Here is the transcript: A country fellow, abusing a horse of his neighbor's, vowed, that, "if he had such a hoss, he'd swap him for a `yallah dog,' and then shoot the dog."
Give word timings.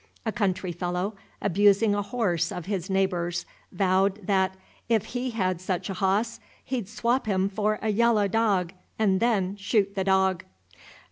A 0.25 0.31
country 0.31 0.71
fellow, 0.71 1.13
abusing 1.43 1.93
a 1.93 2.01
horse 2.01 2.51
of 2.51 2.65
his 2.65 2.89
neighbor's, 2.89 3.45
vowed, 3.71 4.25
that, 4.25 4.57
"if 4.89 5.05
he 5.05 5.29
had 5.29 5.61
such 5.61 5.91
a 5.91 5.93
hoss, 5.93 6.39
he'd 6.63 6.89
swap 6.89 7.27
him 7.27 7.47
for 7.47 7.75
a 7.83 7.93
`yallah 7.93 8.31
dog,' 8.31 8.73
and 8.97 9.19
then 9.19 9.55
shoot 9.57 9.93
the 9.93 10.03
dog." 10.03 10.43